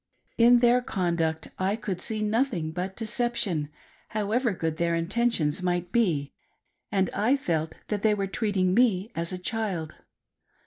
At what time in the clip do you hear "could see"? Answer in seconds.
1.75-2.23